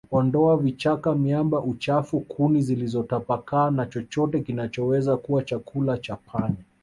[0.11, 6.63] Ondoa vichaka miamba uchafu kuni zilizotapakaa na chochote kinachoweza kuwa chakula cha panya